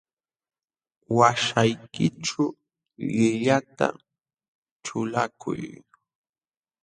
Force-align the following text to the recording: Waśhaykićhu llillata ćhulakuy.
Waśhaykićhu 1.17 2.43
llillata 3.13 3.87
ćhulakuy. 4.85 5.59